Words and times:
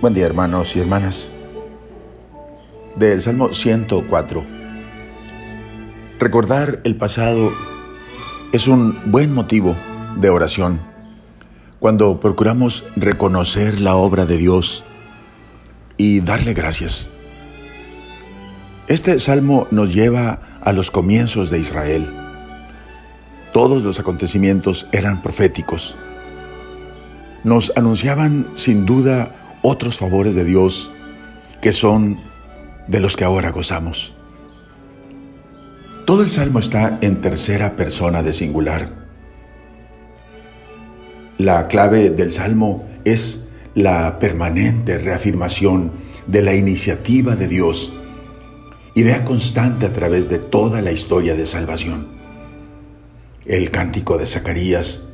Buen 0.00 0.14
día 0.14 0.24
hermanos 0.24 0.76
y 0.76 0.80
hermanas. 0.80 1.28
Del 2.96 3.20
Salmo 3.20 3.52
104. 3.52 4.42
Recordar 6.18 6.80
el 6.84 6.96
pasado 6.96 7.52
es 8.50 8.66
un 8.66 8.98
buen 9.10 9.34
motivo 9.34 9.76
de 10.16 10.30
oración 10.30 10.80
cuando 11.80 12.18
procuramos 12.18 12.86
reconocer 12.96 13.82
la 13.82 13.94
obra 13.94 14.24
de 14.24 14.38
Dios 14.38 14.84
y 15.98 16.20
darle 16.20 16.54
gracias. 16.54 17.10
Este 18.86 19.18
salmo 19.18 19.68
nos 19.70 19.92
lleva 19.92 20.40
a 20.62 20.72
los 20.72 20.90
comienzos 20.90 21.50
de 21.50 21.58
Israel. 21.58 22.10
Todos 23.52 23.82
los 23.82 24.00
acontecimientos 24.00 24.86
eran 24.92 25.20
proféticos. 25.20 25.98
Nos 27.44 27.70
anunciaban 27.76 28.48
sin 28.54 28.86
duda 28.86 29.36
otros 29.62 29.98
favores 29.98 30.34
de 30.34 30.44
Dios 30.44 30.90
que 31.60 31.72
son 31.72 32.20
de 32.88 33.00
los 33.00 33.16
que 33.16 33.24
ahora 33.24 33.50
gozamos. 33.50 34.14
Todo 36.06 36.22
el 36.22 36.30
salmo 36.30 36.58
está 36.58 36.98
en 37.02 37.20
tercera 37.20 37.76
persona 37.76 38.22
de 38.22 38.32
singular. 38.32 38.90
La 41.38 41.68
clave 41.68 42.10
del 42.10 42.32
salmo 42.32 42.88
es 43.04 43.46
la 43.74 44.18
permanente 44.18 44.98
reafirmación 44.98 45.92
de 46.26 46.42
la 46.42 46.54
iniciativa 46.54 47.36
de 47.36 47.48
Dios, 47.48 47.92
idea 48.94 49.24
constante 49.24 49.86
a 49.86 49.92
través 49.92 50.28
de 50.28 50.38
toda 50.38 50.82
la 50.82 50.92
historia 50.92 51.34
de 51.34 51.46
salvación. 51.46 52.08
El 53.46 53.70
cántico 53.70 54.18
de 54.18 54.26
Zacarías 54.26 55.08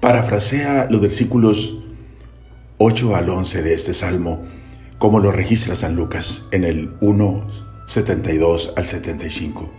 parafrasea 0.00 0.88
los 0.90 1.00
versículos 1.00 1.76
8 2.82 3.14
al 3.14 3.28
11 3.28 3.62
de 3.62 3.74
este 3.74 3.92
salmo, 3.92 4.40
como 4.96 5.20
lo 5.20 5.30
registra 5.32 5.74
San 5.74 5.96
Lucas 5.96 6.46
en 6.50 6.64
el 6.64 6.94
1, 7.02 7.46
72 7.84 8.72
al 8.74 8.86
75. 8.86 9.70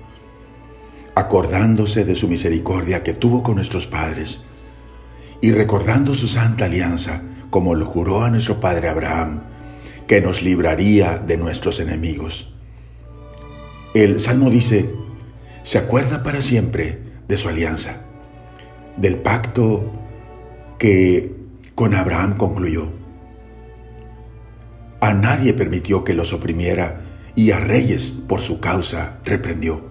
Acordándose 1.16 2.06
de 2.06 2.16
su 2.16 2.28
misericordia 2.28 3.02
que 3.02 3.14
tuvo 3.14 3.42
con 3.42 3.56
nuestros 3.56 3.88
padres 3.88 4.44
y 5.42 5.52
recordando 5.52 6.14
su 6.14 6.28
santa 6.28 6.66
alianza, 6.66 7.24
como 7.50 7.74
lo 7.74 7.88
juró 7.88 8.24
a 8.24 8.30
nuestro 8.30 8.60
padre 8.60 8.88
Abraham, 8.88 9.42
que 10.06 10.22
nos 10.22 10.44
libraría 10.44 11.18
de 11.18 11.38
nuestros 11.38 11.80
enemigos. 11.80 12.54
El 13.96 14.20
salmo 14.20 14.52
dice, 14.52 14.94
se 15.64 15.80
acuerda 15.80 16.22
para 16.22 16.40
siempre 16.40 17.00
de 17.28 17.38
su 17.38 17.50
alianza, 17.50 18.04
del 18.96 19.16
pacto 19.16 19.92
que 20.78 21.41
con 21.76 21.96
Abraham 21.96 22.38
concluyó. 22.38 22.92
A 25.00 25.14
nadie 25.14 25.54
permitió 25.54 26.04
que 26.04 26.14
los 26.14 26.34
oprimiera 26.34 27.02
y 27.36 27.52
a 27.52 27.60
reyes 27.60 28.12
por 28.12 28.42
su 28.42 28.60
causa 28.60 29.20
reprendió. 29.26 29.90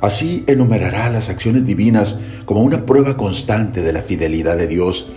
Así 0.00 0.44
enumerará 0.46 1.10
las 1.10 1.28
acciones 1.28 1.66
divinas 1.66 2.18
como 2.44 2.62
una 2.62 2.86
prueba 2.86 3.16
constante 3.16 3.82
de 3.82 3.92
la 3.92 4.02
fidelidad 4.02 4.56
de 4.56 4.66
Dios 4.66 5.08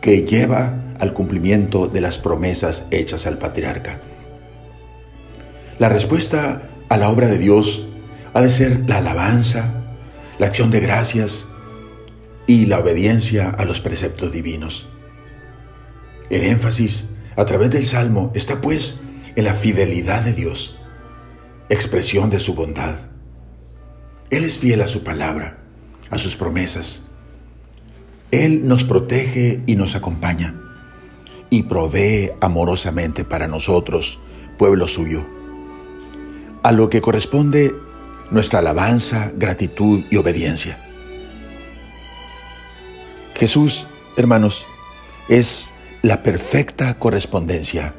que 0.00 0.22
lleva 0.22 0.94
al 0.98 1.12
cumplimiento 1.12 1.86
de 1.86 2.00
las 2.00 2.18
promesas 2.18 2.86
hechas 2.90 3.26
al 3.26 3.38
patriarca. 3.38 4.00
La 5.78 5.88
respuesta 5.88 6.62
a 6.88 6.96
la 6.96 7.08
obra 7.08 7.28
de 7.28 7.38
Dios 7.38 7.86
ha 8.34 8.40
de 8.40 8.50
ser 8.50 8.84
la 8.88 8.98
alabanza, 8.98 9.74
la 10.38 10.46
acción 10.46 10.70
de 10.70 10.80
gracias 10.80 11.48
y 12.52 12.66
la 12.66 12.80
obediencia 12.80 13.48
a 13.48 13.64
los 13.64 13.80
preceptos 13.80 14.30
divinos. 14.30 14.86
El 16.28 16.42
énfasis 16.42 17.08
a 17.34 17.46
través 17.46 17.70
del 17.70 17.86
Salmo 17.86 18.30
está 18.34 18.60
pues 18.60 19.00
en 19.36 19.46
la 19.46 19.54
fidelidad 19.54 20.22
de 20.22 20.34
Dios, 20.34 20.76
expresión 21.70 22.28
de 22.28 22.38
su 22.38 22.54
bondad. 22.54 22.94
Él 24.28 24.44
es 24.44 24.58
fiel 24.58 24.82
a 24.82 24.86
su 24.86 25.02
palabra, 25.02 25.62
a 26.10 26.18
sus 26.18 26.36
promesas. 26.36 27.04
Él 28.30 28.68
nos 28.68 28.84
protege 28.84 29.62
y 29.64 29.76
nos 29.76 29.96
acompaña 29.96 30.54
y 31.48 31.62
provee 31.62 32.32
amorosamente 32.42 33.24
para 33.24 33.48
nosotros, 33.48 34.18
pueblo 34.58 34.88
suyo. 34.88 35.24
A 36.62 36.70
lo 36.70 36.90
que 36.90 37.00
corresponde 37.00 37.74
nuestra 38.30 38.58
alabanza, 38.58 39.32
gratitud 39.36 40.04
y 40.10 40.18
obediencia. 40.18 40.91
Jesús, 43.42 43.88
hermanos, 44.16 44.68
es 45.28 45.74
la 46.00 46.22
perfecta 46.22 46.96
correspondencia 47.00 47.92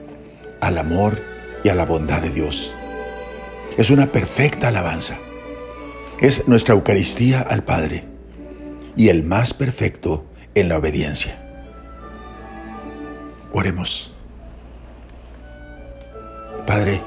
al 0.62 0.78
amor 0.78 1.22
y 1.66 1.68
a 1.68 1.76
la 1.76 1.86
bondad 1.86 2.22
de 2.22 2.30
Dios. 2.30 2.74
Es 3.78 3.90
una 3.90 4.10
perfecta 4.14 4.70
alabanza. 4.70 5.18
Es 6.22 6.48
nuestra 6.48 6.76
Eucaristía 6.76 7.42
al 7.42 7.66
Padre 7.66 8.06
y 8.96 9.10
el 9.10 9.26
más 9.26 9.54
perfecto 9.54 10.24
en 10.56 10.70
la 10.70 10.78
obediencia. 10.78 11.46
Oremos. 13.52 14.14
Padre, 16.66 17.02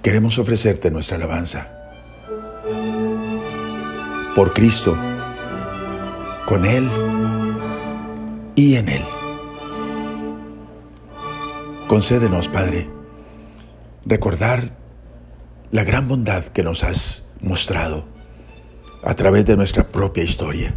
queremos 0.00 0.38
ofrecerte 0.38 0.90
nuestra 0.90 1.18
alabanza. 1.18 1.68
Por 4.34 4.54
Cristo, 4.54 4.96
con 6.46 6.66
Él 6.66 6.88
y 8.54 8.76
en 8.76 8.88
Él. 8.88 9.02
Concédenos, 11.88 12.48
Padre, 12.48 12.88
recordar 14.04 14.76
la 15.70 15.84
gran 15.84 16.08
bondad 16.08 16.44
que 16.44 16.62
nos 16.62 16.84
has 16.84 17.26
mostrado 17.40 18.04
a 19.02 19.14
través 19.14 19.46
de 19.46 19.56
nuestra 19.56 19.88
propia 19.88 20.24
historia. 20.24 20.74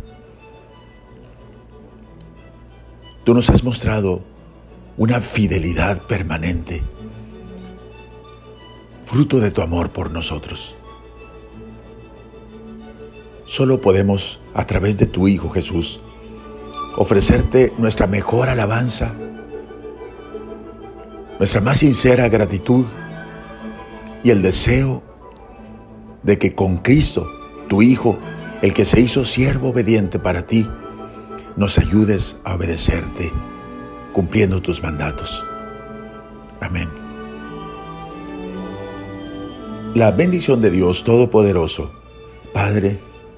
Tú 3.23 3.33
nos 3.33 3.50
has 3.50 3.63
mostrado 3.63 4.23
una 4.97 5.19
fidelidad 5.19 6.07
permanente, 6.07 6.81
fruto 9.03 9.39
de 9.39 9.51
tu 9.51 9.61
amor 9.61 9.91
por 9.91 10.11
nosotros. 10.11 10.77
Solo 13.47 13.81
podemos, 13.81 14.39
a 14.53 14.67
través 14.67 14.99
de 14.99 15.07
tu 15.07 15.27
Hijo 15.27 15.49
Jesús, 15.49 16.01
ofrecerte 16.95 17.73
nuestra 17.79 18.05
mejor 18.05 18.49
alabanza 18.49 19.15
nuestra 21.39 21.61
más 21.61 21.77
sincera 21.77 22.29
gratitud 22.29 22.85
y 24.23 24.31
el 24.31 24.41
deseo 24.41 25.03
de 26.23 26.37
que 26.37 26.55
con 26.55 26.77
Cristo, 26.77 27.27
tu 27.67 27.81
Hijo, 27.81 28.17
el 28.61 28.73
que 28.73 28.85
se 28.85 28.99
hizo 28.99 29.23
siervo 29.23 29.69
obediente 29.69 30.19
para 30.19 30.47
ti, 30.47 30.67
nos 31.55 31.77
ayudes 31.77 32.37
a 32.43 32.55
obedecerte, 32.55 33.31
cumpliendo 34.13 34.61
tus 34.61 34.81
mandatos. 34.81 35.45
Amén. 36.59 36.89
La 39.93 40.11
bendición 40.11 40.61
de 40.61 40.71
Dios 40.71 41.03
Todopoderoso, 41.03 41.91
Padre, 42.53 42.99